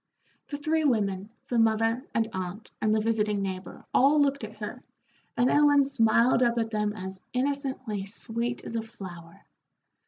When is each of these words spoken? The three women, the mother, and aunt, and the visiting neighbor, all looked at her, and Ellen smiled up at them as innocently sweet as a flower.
The 0.47 0.57
three 0.57 0.83
women, 0.83 1.29
the 1.47 1.59
mother, 1.59 2.03
and 2.15 2.27
aunt, 2.33 2.71
and 2.81 2.91
the 2.91 2.99
visiting 2.99 3.43
neighbor, 3.43 3.85
all 3.93 4.19
looked 4.19 4.43
at 4.43 4.55
her, 4.57 4.81
and 5.37 5.47
Ellen 5.47 5.85
smiled 5.85 6.41
up 6.41 6.57
at 6.57 6.71
them 6.71 6.93
as 6.93 7.21
innocently 7.33 8.07
sweet 8.07 8.63
as 8.65 8.75
a 8.75 8.81
flower. 8.81 9.45